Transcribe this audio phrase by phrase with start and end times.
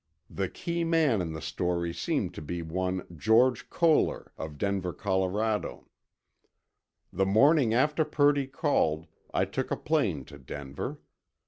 [0.31, 5.89] They key man in the story seemed to be one George Koehler, of Denver, Colorado.
[7.13, 10.97] The morning after Purdy called, I took a plane to Denver.